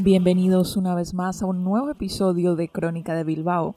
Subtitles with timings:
[0.00, 3.74] Bienvenidos una vez más a un nuevo episodio de Crónica de Bilbao.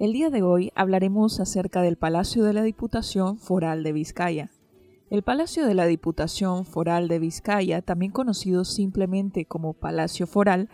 [0.00, 4.50] El día de hoy hablaremos acerca del Palacio de la Diputación Foral de Vizcaya.
[5.10, 10.68] El Palacio de la Diputación Foral de Vizcaya, también conocido simplemente como Palacio Foral,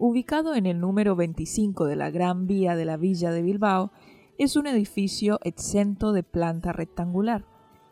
[0.00, 3.92] ubicado en el número 25 de la Gran Vía de la Villa de Bilbao,
[4.36, 7.44] es un edificio exento de planta rectangular,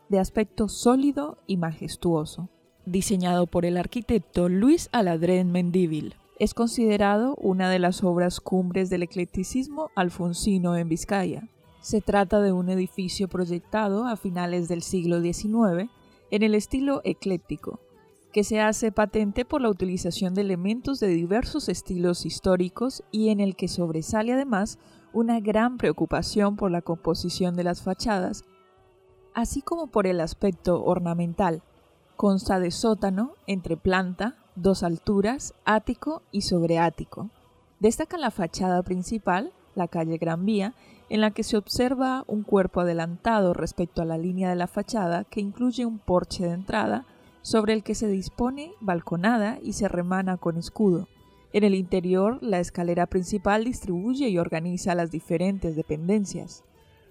[0.09, 2.49] de aspecto sólido y majestuoso,
[2.85, 6.15] diseñado por el arquitecto Luis Aladrén Mendívil.
[6.39, 11.49] Es considerado una de las obras cumbres del eclecticismo alfonsino en Vizcaya.
[11.81, 15.91] Se trata de un edificio proyectado a finales del siglo XIX
[16.31, 17.81] en el estilo ecléctico,
[18.31, 23.41] que se hace patente por la utilización de elementos de diversos estilos históricos y en
[23.41, 24.79] el que sobresale además
[25.11, 28.45] una gran preocupación por la composición de las fachadas,
[29.33, 31.63] así como por el aspecto ornamental.
[32.15, 37.29] Consta de sótano, entre planta, dos alturas, ático y sobreático.
[37.79, 40.73] Destaca la fachada principal, la calle Gran Vía,
[41.09, 45.23] en la que se observa un cuerpo adelantado respecto a la línea de la fachada
[45.23, 47.05] que incluye un porche de entrada
[47.41, 51.07] sobre el que se dispone balconada y se remana con escudo.
[51.51, 56.63] En el interior, la escalera principal distribuye y organiza las diferentes dependencias.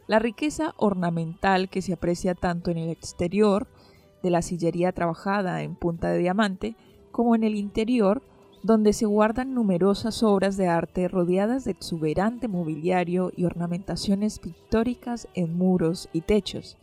[0.06, 3.66] La riqueza ornamental que se aprecia tanto en el exterior,
[4.22, 6.76] de la sillería trabajada en punta de diamante,
[7.10, 8.22] como en el interior,
[8.62, 15.56] donde se guardan numerosas obras de arte rodeadas de exuberante mobiliario y ornamentaciones pictóricas en
[15.56, 16.76] muros y techos.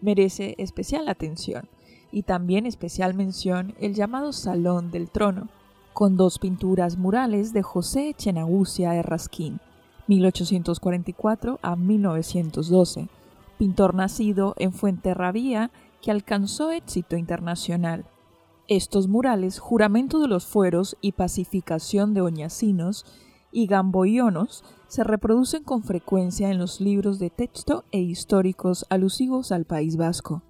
[0.00, 1.68] Merece especial atención
[2.10, 5.48] y también especial mención el llamado Salón del Trono,
[5.92, 9.60] con dos pinturas murales de José Echenagucia Errasquín,
[10.08, 13.08] 1844 a 1912,
[13.58, 15.70] pintor nacido en Fuenterrabía
[16.02, 18.04] que alcanzó éxito internacional
[18.68, 23.04] estos murales, juramento de los fueros y pacificación de oñacinos
[23.50, 29.64] y gamboyonos, se reproducen con frecuencia en los libros de texto e históricos alusivos al
[29.64, 30.42] País Vasco.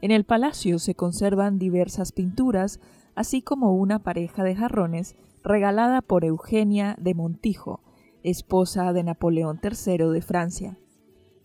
[0.00, 2.80] En el palacio se conservan diversas pinturas,
[3.14, 7.80] así como una pareja de jarrones regalada por Eugenia de Montijo,
[8.22, 10.78] esposa de Napoleón III de Francia.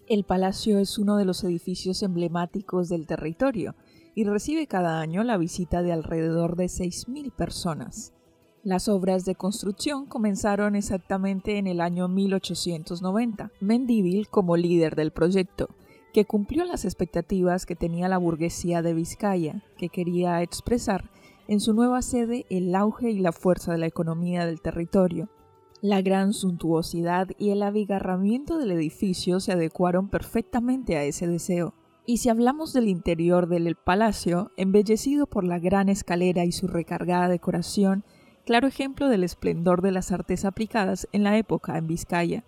[0.07, 3.75] El palacio es uno de los edificios emblemáticos del territorio,
[4.17, 8.15] y recibe cada año la visita de alrededor de 6.000 personas.
[8.63, 15.69] Las obras de construcción comenzaron exactamente en el año 1890, Mendívil como líder del proyecto,
[16.13, 21.11] que cumplió las expectativas que tenía la burguesía de Vizcaya, que quería expresar
[21.47, 25.29] en su nueva sede el auge y la fuerza de la economía del territorio.
[25.79, 31.75] La gran suntuosidad y el abigarramiento del edificio se adecuaron perfectamente a ese deseo.
[32.09, 37.27] Y si hablamos del interior del palacio, embellecido por la gran escalera y su recargada
[37.27, 38.05] decoración,
[38.45, 42.45] claro ejemplo del esplendor de las artes aplicadas en la época en Vizcaya.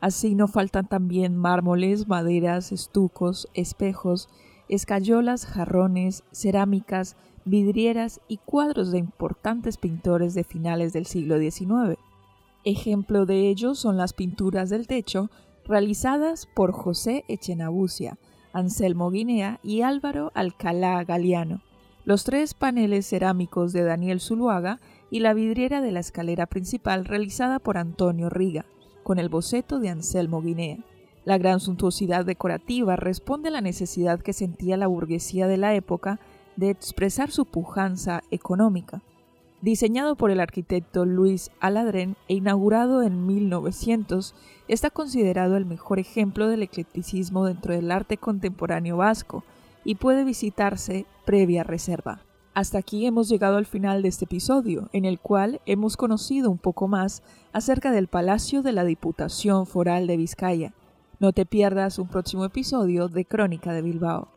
[0.00, 4.30] Así no faltan también mármoles, maderas, estucos, espejos,
[4.70, 7.14] escayolas, jarrones, cerámicas,
[7.44, 11.98] vidrieras y cuadros de importantes pintores de finales del siglo XIX.
[12.64, 15.28] Ejemplo de ello son las pinturas del techo
[15.66, 18.16] realizadas por José Echenabucia,
[18.52, 21.60] Anselmo Guinea y Álvaro Alcalá Galeano,
[22.04, 24.80] los tres paneles cerámicos de Daniel Zuluaga
[25.10, 28.64] y la vidriera de la escalera principal realizada por Antonio Riga,
[29.02, 30.78] con el boceto de Anselmo Guinea.
[31.24, 36.18] La gran suntuosidad decorativa responde a la necesidad que sentía la burguesía de la época
[36.56, 39.02] de expresar su pujanza económica
[39.62, 44.34] diseñado por el arquitecto Luis Aladrén e inaugurado en 1900,
[44.68, 49.44] está considerado el mejor ejemplo del eclecticismo dentro del arte contemporáneo vasco
[49.84, 52.20] y puede visitarse previa reserva.
[52.54, 56.58] Hasta aquí hemos llegado al final de este episodio, en el cual hemos conocido un
[56.58, 57.22] poco más
[57.52, 60.74] acerca del Palacio de la Diputación Foral de Vizcaya.
[61.18, 64.28] No te pierdas un próximo episodio de Crónica de Bilbao.